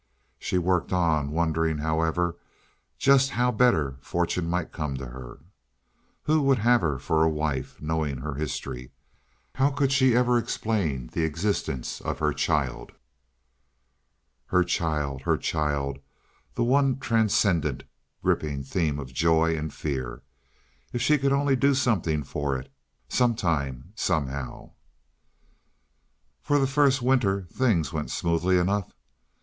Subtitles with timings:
[0.39, 2.35] She worked on, wondering, however,
[2.97, 5.41] just how better fortune might come to her.
[6.23, 8.89] Who would have her to wife knowing her history?
[9.53, 12.93] How could she ever explain the existence of her child?
[14.47, 15.99] Her child, her child,
[16.55, 17.83] the one transcendent,
[18.23, 20.23] gripping theme of joy and fear.
[20.91, 24.71] If she could only do something for it—sometime, somehow!
[26.41, 28.91] For the first winter things went smoothly enough.